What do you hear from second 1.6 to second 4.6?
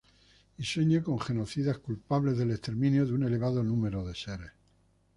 culpables del exterminio de un elevado número de seres.